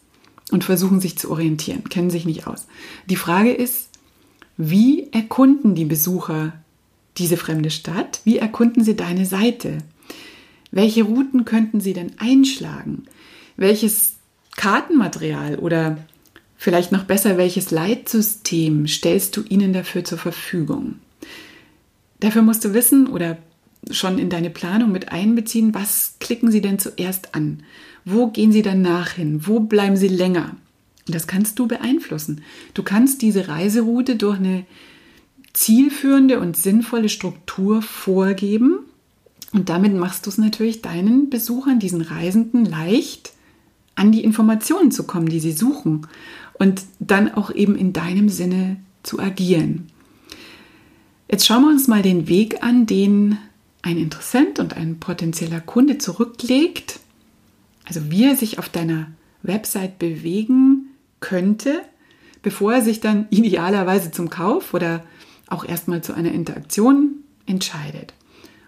[0.50, 2.66] und versuchen sich zu orientieren, kennen sich nicht aus.
[3.06, 3.90] Die Frage ist,
[4.56, 6.52] wie erkunden die Besucher
[7.16, 8.20] diese fremde Stadt?
[8.24, 9.78] Wie erkunden sie deine Seite?
[10.70, 13.04] Welche Routen könnten sie denn einschlagen?
[13.56, 14.14] Welches
[14.56, 15.98] Kartenmaterial oder
[16.58, 20.96] vielleicht noch besser, welches Leitsystem stellst du ihnen dafür zur Verfügung?
[22.20, 23.38] Dafür musst du wissen oder
[23.90, 27.62] schon in deine Planung mit einbeziehen, was klicken sie denn zuerst an?
[28.04, 29.46] Wo gehen sie danach hin?
[29.46, 30.56] Wo bleiben sie länger?
[31.06, 32.42] Das kannst du beeinflussen.
[32.74, 34.66] Du kannst diese Reiseroute durch eine
[35.54, 38.80] zielführende und sinnvolle Struktur vorgeben
[39.52, 43.32] und damit machst du es natürlich deinen Besuchern, diesen Reisenden leicht,
[43.98, 46.06] an die Informationen zu kommen, die sie suchen
[46.54, 49.88] und dann auch eben in deinem Sinne zu agieren.
[51.30, 53.38] Jetzt schauen wir uns mal den Weg an, den
[53.82, 57.00] ein Interessent und ein potenzieller Kunde zurücklegt,
[57.84, 59.08] also wie er sich auf deiner
[59.42, 61.82] Website bewegen könnte,
[62.42, 65.04] bevor er sich dann idealerweise zum Kauf oder
[65.48, 68.14] auch erstmal zu einer Interaktion entscheidet.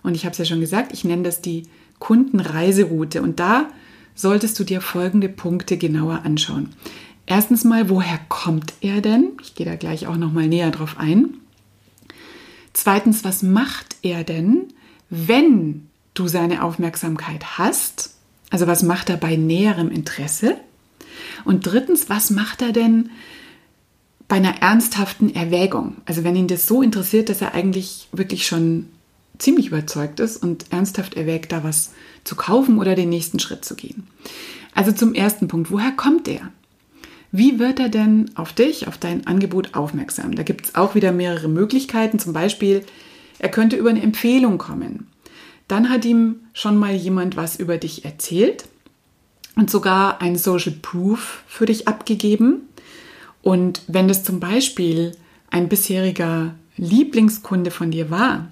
[0.03, 1.65] Und ich habe es ja schon gesagt, ich nenne das die
[1.99, 3.23] Kundenreiseroute.
[3.23, 3.69] Und da
[4.21, 6.71] solltest du dir folgende Punkte genauer anschauen.
[7.27, 9.33] Erstens mal, woher kommt er denn?
[9.43, 11.35] Ich gehe da gleich auch noch mal näher drauf ein.
[12.73, 14.69] Zweitens, was macht er denn,
[15.11, 18.15] wenn du seine Aufmerksamkeit hast?
[18.51, 20.57] Also was macht er bei näherem Interesse?
[21.45, 23.11] Und drittens, was macht er denn
[24.29, 25.97] bei einer ernsthaften Erwägung?
[26.05, 28.87] Also wenn ihn das so interessiert, dass er eigentlich wirklich schon
[29.41, 31.93] ziemlich überzeugt ist und ernsthaft erwägt, da was
[32.25, 34.07] zu kaufen oder den nächsten Schritt zu gehen.
[34.75, 36.53] Also zum ersten Punkt, woher kommt der?
[37.33, 40.35] Wie wird er denn auf dich, auf dein Angebot aufmerksam?
[40.35, 42.19] Da gibt es auch wieder mehrere Möglichkeiten.
[42.19, 42.85] Zum Beispiel,
[43.39, 45.07] er könnte über eine Empfehlung kommen.
[45.69, 48.65] Dann hat ihm schon mal jemand was über dich erzählt
[49.55, 52.63] und sogar ein Social Proof für dich abgegeben.
[53.43, 55.13] Und wenn das zum Beispiel
[55.51, 58.49] ein bisheriger Lieblingskunde von dir war,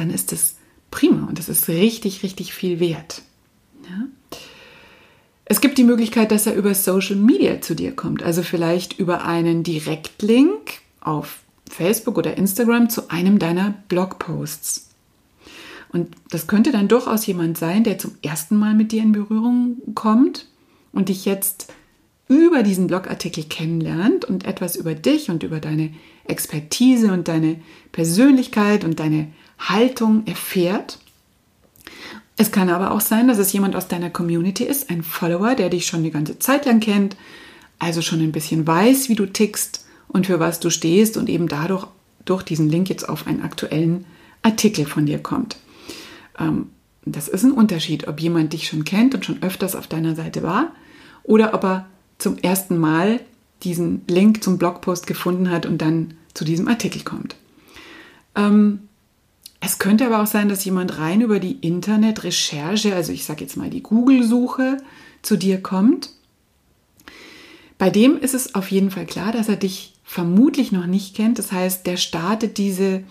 [0.00, 0.56] dann ist es
[0.90, 3.22] prima und das ist richtig, richtig viel wert.
[3.84, 4.06] Ja?
[5.44, 9.24] Es gibt die Möglichkeit, dass er über Social Media zu dir kommt, also vielleicht über
[9.24, 14.88] einen Direktlink auf Facebook oder Instagram zu einem deiner Blogposts.
[15.92, 19.76] Und das könnte dann durchaus jemand sein, der zum ersten Mal mit dir in Berührung
[19.94, 20.46] kommt
[20.92, 21.72] und dich jetzt
[22.28, 25.92] über diesen Blogartikel kennenlernt und etwas über dich und über deine
[26.24, 27.60] Expertise und deine
[27.90, 30.98] Persönlichkeit und deine Haltung erfährt.
[32.36, 35.68] Es kann aber auch sein, dass es jemand aus deiner Community ist, ein Follower, der
[35.68, 37.16] dich schon die ganze Zeit lang kennt,
[37.78, 41.48] also schon ein bisschen weiß, wie du tickst und für was du stehst und eben
[41.48, 41.86] dadurch
[42.24, 44.04] durch diesen Link jetzt auf einen aktuellen
[44.42, 45.56] Artikel von dir kommt.
[46.38, 46.70] Ähm,
[47.04, 50.42] das ist ein Unterschied, ob jemand dich schon kennt und schon öfters auf deiner Seite
[50.42, 50.72] war
[51.22, 51.86] oder ob er
[52.18, 53.20] zum ersten Mal
[53.62, 57.36] diesen Link zum Blogpost gefunden hat und dann zu diesem Artikel kommt.
[58.34, 58.80] Ähm,
[59.60, 63.56] es könnte aber auch sein, dass jemand rein über die Internetrecherche, also ich sage jetzt
[63.56, 64.78] mal die Google-Suche,
[65.22, 66.10] zu dir kommt.
[67.76, 71.38] Bei dem ist es auf jeden Fall klar, dass er dich vermutlich noch nicht kennt.
[71.38, 73.04] Das heißt, der startet diese,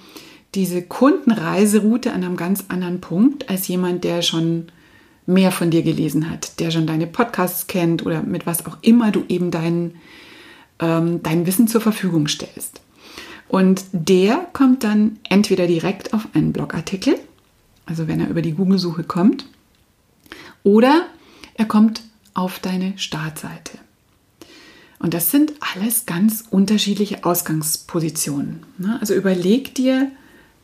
[0.56, 4.72] diese Kundenreiseroute an einem ganz anderen Punkt als jemand, der schon
[5.28, 9.12] mehr von dir gelesen hat, der schon deine Podcasts kennt oder mit was auch immer
[9.12, 9.96] du eben dein,
[10.80, 12.82] ähm, dein Wissen zur Verfügung stellst.
[13.50, 17.16] Und der kommt dann entweder direkt auf einen Blogartikel,
[17.86, 19.46] also wenn er über die Google-Suche kommt,
[20.64, 21.08] oder
[21.56, 22.04] er kommt
[22.36, 23.80] auf deine Startseite.
[25.00, 28.66] Und das sind alles ganz unterschiedliche Ausgangspositionen.
[28.78, 28.98] Ne?
[29.02, 30.12] Also überleg dir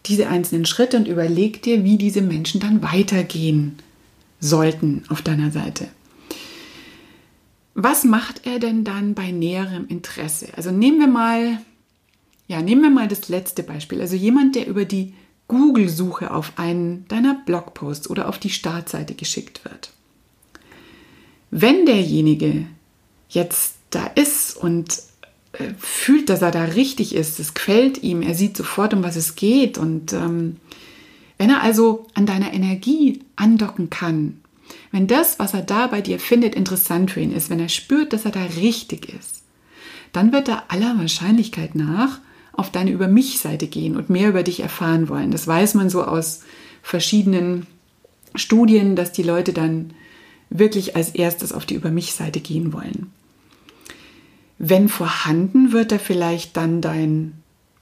[0.05, 3.77] diese einzelnen Schritte und überleg dir, wie diese Menschen dann weitergehen
[4.39, 5.87] sollten auf deiner Seite.
[7.73, 10.49] Was macht er denn dann bei näherem Interesse?
[10.55, 11.59] Also nehmen wir mal
[12.47, 14.01] ja, nehmen wir mal das letzte Beispiel.
[14.01, 15.13] Also jemand, der über die
[15.47, 19.91] Google-Suche auf einen deiner Blogposts oder auf die Startseite geschickt wird.
[21.51, 22.65] Wenn derjenige
[23.29, 24.99] jetzt da ist und
[25.53, 29.15] äh, fühlt, dass er da richtig ist, es gefällt ihm, er sieht sofort, um was
[29.15, 30.57] es geht und ähm,
[31.37, 34.41] wenn er also an deiner Energie andocken kann,
[34.91, 38.13] wenn das, was er da bei dir findet, interessant für ihn ist, wenn er spürt,
[38.13, 39.43] dass er da richtig ist,
[40.11, 42.19] dann wird er aller Wahrscheinlichkeit nach
[42.57, 45.31] auf deine Über mich-Seite gehen und mehr über dich erfahren wollen.
[45.31, 46.41] Das weiß man so aus
[46.81, 47.67] verschiedenen
[48.35, 49.93] Studien, dass die Leute dann
[50.49, 53.11] wirklich als erstes auf die Über mich-Seite gehen wollen.
[54.57, 57.33] Wenn vorhanden, wird er vielleicht dann dein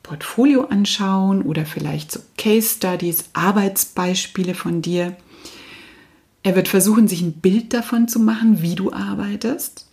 [0.02, 5.16] Portfolio anschauen oder vielleicht so Case Studies, Arbeitsbeispiele von dir.
[6.44, 9.88] Er wird versuchen, sich ein Bild davon zu machen, wie du arbeitest.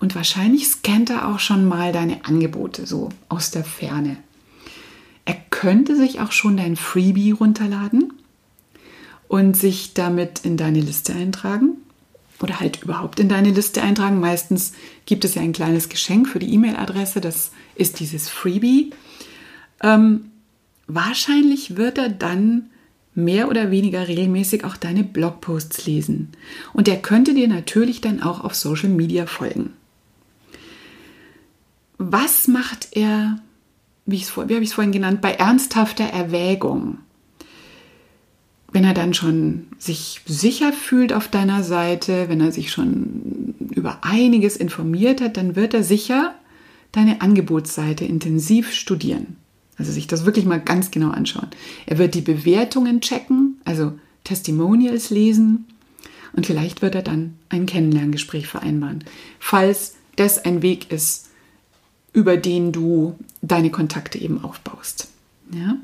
[0.00, 4.18] Und wahrscheinlich scannt er auch schon mal deine Angebote so aus der Ferne.
[5.24, 8.12] Er könnte sich auch schon dein Freebie runterladen
[9.28, 11.78] und sich damit in deine Liste eintragen
[12.40, 14.20] oder halt überhaupt in deine Liste eintragen.
[14.20, 14.72] Meistens
[15.06, 18.90] gibt es ja ein kleines Geschenk für die E-Mail-Adresse, das ist dieses Freebie.
[19.82, 20.30] Ähm,
[20.86, 22.70] wahrscheinlich wird er dann
[23.14, 26.32] mehr oder weniger regelmäßig auch deine Blogposts lesen.
[26.72, 29.72] Und er könnte dir natürlich dann auch auf Social Media folgen.
[31.96, 33.38] Was macht er
[34.06, 36.98] wie, wie habe ich es vorhin genannt, bei ernsthafter Erwägung.
[38.72, 43.98] Wenn er dann schon sich sicher fühlt auf deiner Seite, wenn er sich schon über
[44.02, 46.34] einiges informiert hat, dann wird er sicher
[46.92, 49.36] deine Angebotsseite intensiv studieren.
[49.76, 51.48] Also sich das wirklich mal ganz genau anschauen.
[51.86, 55.66] Er wird die Bewertungen checken, also Testimonials lesen
[56.32, 59.04] und vielleicht wird er dann ein Kennenlerngespräch vereinbaren,
[59.38, 61.30] falls das ein Weg ist,
[62.14, 65.08] über den du deine Kontakte eben aufbaust.
[65.52, 65.76] Ja?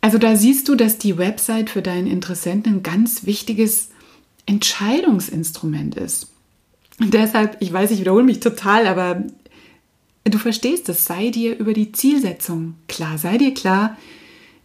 [0.00, 3.88] Also da siehst du, dass die Website für deinen Interessenten ein ganz wichtiges
[4.46, 6.28] Entscheidungsinstrument ist.
[7.00, 9.24] Und deshalb, ich weiß, ich wiederhole mich total, aber
[10.24, 13.96] du verstehst es, sei dir über die Zielsetzung klar, sei dir klar,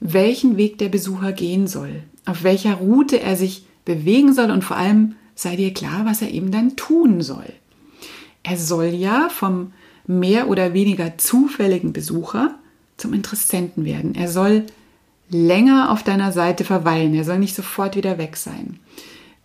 [0.02, 4.78] welchen Weg der Besucher gehen soll, auf welcher Route er sich bewegen soll und vor
[4.78, 7.48] allem sei dir klar, was er eben dann tun soll.
[8.44, 9.72] Er soll ja vom
[10.08, 12.56] mehr oder weniger zufälligen Besucher
[12.98, 14.16] zum Interessenten werden.
[14.16, 14.66] Er soll
[15.30, 17.14] länger auf deiner Seite verweilen.
[17.14, 18.80] Er soll nicht sofort wieder weg sein.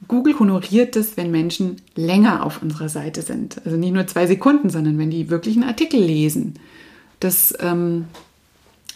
[0.08, 3.60] Google honoriert es, wenn Menschen länger auf unserer Seite sind.
[3.64, 6.54] Also nicht nur zwei Sekunden, sondern wenn die wirklich einen Artikel lesen.
[7.20, 8.06] Das, ähm,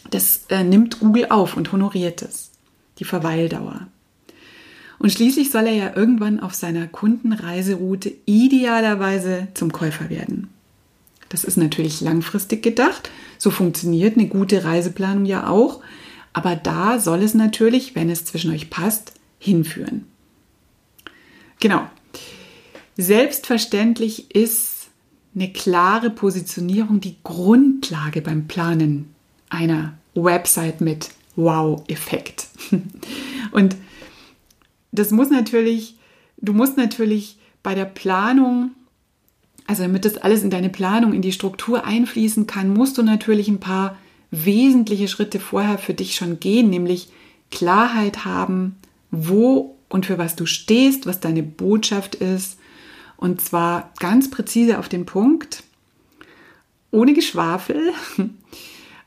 [0.09, 2.51] das äh, nimmt Google auf und honoriert es.
[2.99, 3.87] Die Verweildauer.
[4.97, 10.49] Und schließlich soll er ja irgendwann auf seiner Kundenreiseroute idealerweise zum Käufer werden.
[11.35, 13.11] Das ist natürlich langfristig gedacht.
[13.37, 15.81] So funktioniert eine gute Reiseplanung ja auch.
[16.31, 20.05] Aber da soll es natürlich, wenn es zwischen euch passt, hinführen.
[21.59, 21.89] Genau.
[22.95, 24.87] Selbstverständlich ist
[25.35, 29.13] eine klare Positionierung die Grundlage beim Planen
[29.49, 32.47] einer Website mit Wow-Effekt.
[33.51, 33.75] Und
[34.93, 35.97] das muss natürlich,
[36.37, 38.71] du musst natürlich bei der Planung,
[39.67, 43.47] also damit das alles in deine Planung, in die Struktur einfließen kann, musst du natürlich
[43.47, 43.97] ein paar
[44.31, 47.09] wesentliche Schritte vorher für dich schon gehen, nämlich
[47.51, 48.75] Klarheit haben,
[49.11, 52.59] wo und für was du stehst, was deine Botschaft ist.
[53.17, 55.63] Und zwar ganz präzise auf den Punkt,
[56.91, 57.93] ohne Geschwafel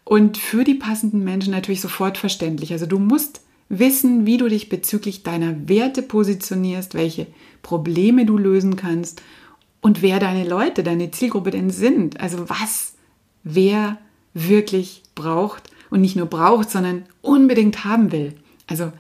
[0.05, 2.73] und für die passenden Menschen natürlich sofort verständlich.
[2.73, 7.27] Also du musst wissen, wie du dich bezüglich deiner Werte positionierst, welche
[7.63, 9.23] Probleme du lösen kannst
[9.81, 12.21] und wer deine Leute, deine Zielgruppe denn sind.
[12.21, 12.95] Also was,
[13.45, 13.99] wer
[14.35, 18.35] wirklich braucht und nicht nur braucht, sondern unbedingt haben will.
[18.67, 18.93] Also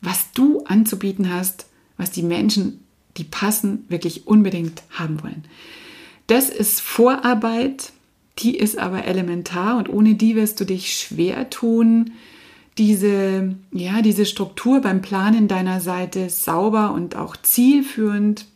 [0.00, 2.84] was du anzubieten hast, was die Menschen,
[3.16, 5.44] die passen, wirklich unbedingt haben wollen.
[6.26, 7.92] Das ist Vorarbeit,
[8.38, 12.12] die ist aber elementar und ohne die wirst du dich schwer tun,
[12.78, 18.46] diese, ja, diese Struktur beim Planen deiner Seite sauber und auch zielführend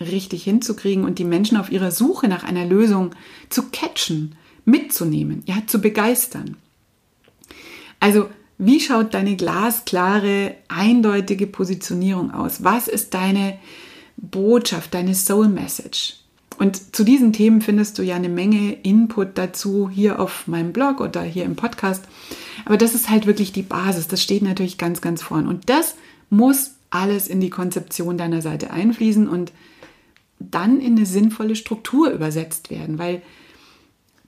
[0.00, 3.10] richtig hinzukriegen und die Menschen auf ihrer Suche nach einer Lösung
[3.48, 6.56] zu catchen, mitzunehmen, ja, zu begeistern.
[8.00, 8.28] Also,
[8.58, 12.64] wie schaut deine glasklare, eindeutige Positionierung aus?
[12.64, 13.58] Was ist deine
[14.16, 16.14] Botschaft, deine Soul Message?
[16.58, 21.00] Und zu diesen Themen findest du ja eine Menge Input dazu hier auf meinem Blog
[21.00, 22.04] oder hier im Podcast.
[22.64, 24.08] Aber das ist halt wirklich die Basis.
[24.08, 25.46] Das steht natürlich ganz, ganz vorn.
[25.46, 25.96] Und das
[26.30, 29.52] muss alles in die Konzeption deiner Seite einfließen und
[30.50, 33.22] dann in eine sinnvolle Struktur übersetzt werden, weil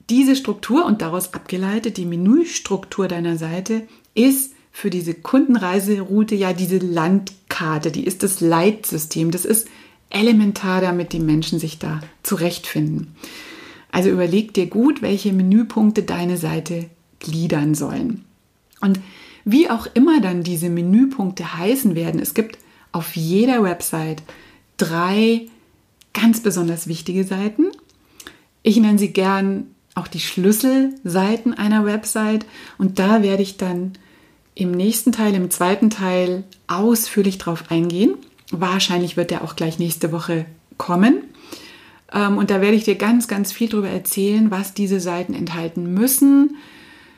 [0.09, 6.77] diese Struktur und daraus abgeleitet die Menüstruktur deiner Seite ist für diese Kundenreiseroute ja diese
[6.77, 9.67] Landkarte, die ist das Leitsystem, das ist
[10.09, 13.15] elementar, damit die Menschen sich da zurechtfinden.
[13.91, 16.85] Also überleg dir gut, welche Menüpunkte deine Seite
[17.19, 18.23] gliedern sollen.
[18.81, 18.99] Und
[19.45, 22.57] wie auch immer dann diese Menüpunkte heißen werden, es gibt
[22.91, 24.23] auf jeder Website
[24.77, 25.47] drei
[26.13, 27.67] ganz besonders wichtige Seiten.
[28.63, 32.45] Ich nenne sie gern auch die Schlüsselseiten einer Website
[32.77, 33.93] und da werde ich dann
[34.55, 38.15] im nächsten Teil, im zweiten Teil ausführlich drauf eingehen.
[38.51, 40.45] Wahrscheinlich wird der auch gleich nächste Woche
[40.77, 41.23] kommen.
[42.11, 45.93] Ähm, und da werde ich dir ganz, ganz viel darüber erzählen, was diese Seiten enthalten
[45.93, 46.57] müssen,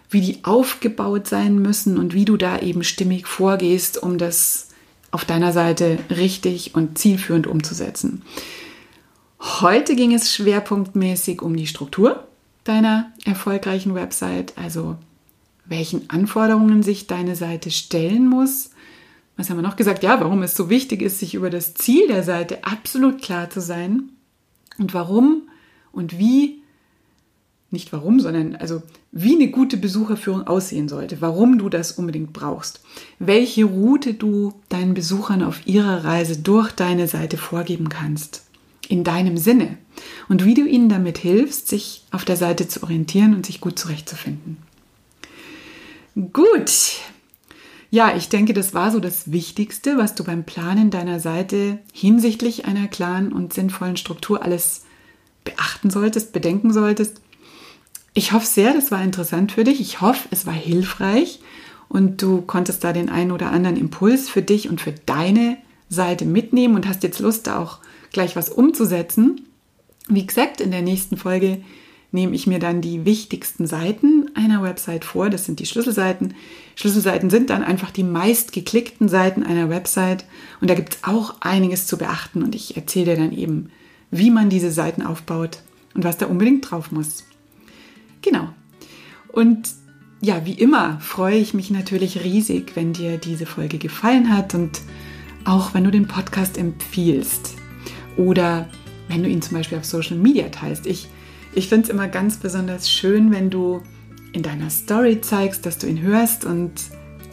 [0.10, 4.68] wie die aufgebaut sein müssen und wie du da eben stimmig vorgehst, um das
[5.10, 8.22] auf deiner Seite richtig und zielführend umzusetzen.
[9.42, 12.28] Heute ging es schwerpunktmäßig um die Struktur
[12.64, 14.98] deiner erfolgreichen Website, also
[15.66, 18.70] welchen Anforderungen sich deine Seite stellen muss.
[19.38, 20.04] Was haben wir noch gesagt?
[20.04, 23.62] Ja, warum es so wichtig ist, sich über das Ziel der Seite absolut klar zu
[23.62, 24.10] sein
[24.78, 25.50] und warum
[25.92, 26.62] und wie,
[27.72, 32.84] nicht warum, sondern also wie eine gute Besucherführung aussehen sollte, warum du das unbedingt brauchst,
[33.18, 38.44] welche Route du deinen Besuchern auf ihrer Reise durch deine Seite vorgeben kannst,
[38.92, 39.78] in deinem Sinne
[40.28, 43.80] und wie du ihnen damit hilfst, sich auf der Seite zu orientieren und sich gut
[43.80, 44.58] zurechtzufinden.
[46.34, 46.98] Gut.
[47.90, 52.66] Ja, ich denke, das war so das Wichtigste, was du beim Planen deiner Seite hinsichtlich
[52.66, 54.84] einer klaren und sinnvollen Struktur alles
[55.44, 57.22] beachten solltest, bedenken solltest.
[58.14, 59.80] Ich hoffe sehr, das war interessant für dich.
[59.80, 61.40] Ich hoffe, es war hilfreich
[61.88, 65.58] und du konntest da den einen oder anderen Impuls für dich und für deine
[65.90, 67.80] Seite mitnehmen und hast jetzt Lust, da auch
[68.12, 69.48] gleich was umzusetzen.
[70.08, 71.62] Wie gesagt, in der nächsten Folge
[72.12, 75.30] nehme ich mir dann die wichtigsten Seiten einer Website vor.
[75.30, 76.34] Das sind die Schlüsselseiten.
[76.76, 80.26] Schlüsselseiten sind dann einfach die meist geklickten Seiten einer Website.
[80.60, 82.44] Und da gibt es auch einiges zu beachten.
[82.44, 83.70] Und ich erzähle dir dann eben,
[84.12, 85.60] wie man diese Seiten aufbaut
[85.94, 87.24] und was da unbedingt drauf muss.
[88.22, 88.50] Genau.
[89.30, 89.70] Und
[90.20, 94.82] ja, wie immer freue ich mich natürlich riesig, wenn dir diese Folge gefallen hat und
[95.46, 97.61] auch wenn du den Podcast empfiehlst
[98.18, 98.68] oder
[99.08, 100.86] wenn du ihn zum Beispiel auf Social Media teilst.
[100.88, 101.10] Ich
[101.54, 103.82] ich finde es immer ganz besonders schön, wenn du
[104.32, 106.72] in deiner Story zeigst, dass du ihn hörst und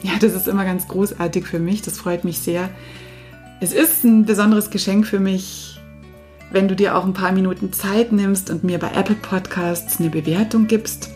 [0.01, 1.81] ja, das ist immer ganz großartig für mich.
[1.81, 2.69] Das freut mich sehr.
[3.61, 5.79] Es ist ein besonderes Geschenk für mich,
[6.51, 10.09] wenn du dir auch ein paar Minuten Zeit nimmst und mir bei Apple Podcasts eine
[10.09, 11.11] Bewertung gibst.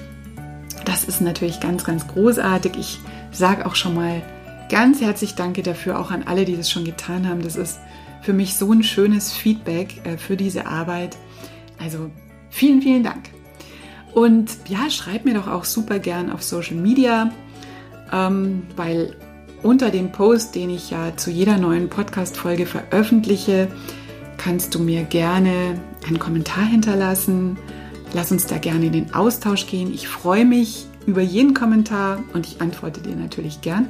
[0.86, 2.74] Das ist natürlich ganz, ganz großartig.
[2.78, 3.00] Ich
[3.32, 4.22] sage auch schon mal
[4.70, 7.42] ganz herzlich Danke dafür, auch an alle, die das schon getan haben.
[7.42, 7.80] Das ist
[8.24, 11.18] für mich so ein schönes Feedback äh, für diese Arbeit.
[11.78, 12.10] Also
[12.50, 13.30] vielen, vielen Dank.
[14.14, 17.32] Und ja, schreib mir doch auch super gern auf Social Media,
[18.12, 19.16] ähm, weil
[19.62, 23.70] unter dem Post, den ich ja zu jeder neuen Podcast-Folge veröffentliche,
[24.38, 27.58] kannst du mir gerne einen Kommentar hinterlassen.
[28.14, 29.94] Lass uns da gerne in den Austausch gehen.
[29.94, 33.88] Ich freue mich über jeden Kommentar und ich antworte dir natürlich gern.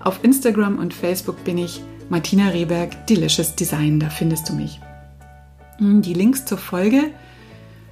[0.00, 4.80] Auf Instagram und Facebook bin ich Martina Rehberg, Delicious Design, da findest du mich.
[5.78, 7.10] Hm, die Links zur Folge,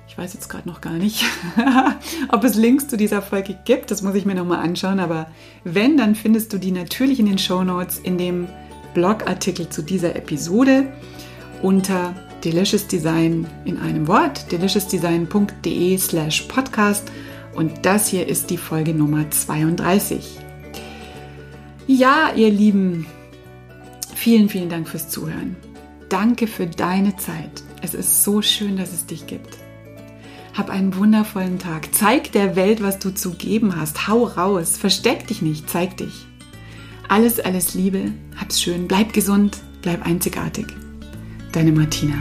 [0.07, 1.25] ich weiß jetzt gerade noch gar nicht,
[2.29, 5.29] ob es Links zu dieser Folge gibt, das muss ich mir nochmal anschauen, aber
[5.65, 8.49] wenn, dann findest du die natürlich in den Show Notes in dem
[8.95, 10.93] Blogartikel zu dieser Episode
[11.63, 17.11] unter Delicious Design in einem Wort, deliciousdesign.de slash podcast
[17.55, 20.39] und das hier ist die Folge Nummer 32.
[21.87, 23.07] Ja, ihr Lieben,
[24.23, 25.57] vielen, vielen Dank fürs Zuhören.
[26.09, 27.65] Danke für deine Zeit.
[27.83, 29.59] Es ist so schön, dass es dich gibt.
[30.55, 31.93] Hab einen wundervollen Tag.
[31.93, 34.07] Zeig der Welt, was du zu geben hast.
[34.07, 34.77] Hau raus.
[34.77, 35.69] Versteck dich nicht.
[35.69, 36.27] Zeig dich.
[37.09, 38.13] Alles, alles Liebe.
[38.37, 38.87] Hab's schön.
[38.87, 39.59] Bleib gesund.
[39.81, 40.67] Bleib einzigartig.
[41.51, 42.15] Deine Martina.